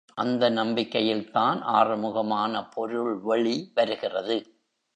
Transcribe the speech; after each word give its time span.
அந்த 0.13 0.49
நம்பிக்கையில்தான் 0.49 1.59
ஆறுமுகமான 1.61 2.63
பொருள் 2.71 3.19
வெளி 3.21 3.71
வருகிறது. 3.75 4.37